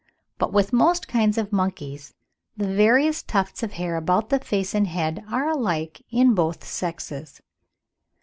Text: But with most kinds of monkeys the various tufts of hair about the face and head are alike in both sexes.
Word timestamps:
But 0.39 0.51
with 0.51 0.73
most 0.73 1.07
kinds 1.07 1.37
of 1.37 1.53
monkeys 1.53 2.15
the 2.57 2.65
various 2.65 3.21
tufts 3.21 3.61
of 3.61 3.73
hair 3.73 3.97
about 3.97 4.29
the 4.29 4.39
face 4.39 4.73
and 4.73 4.87
head 4.87 5.23
are 5.29 5.47
alike 5.47 6.03
in 6.09 6.33
both 6.33 6.63
sexes. 6.65 7.39